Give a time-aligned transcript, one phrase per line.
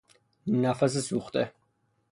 [0.47, 1.53] نفس سوخته